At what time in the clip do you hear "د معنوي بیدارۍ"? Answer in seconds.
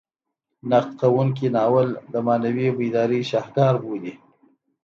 2.13-3.21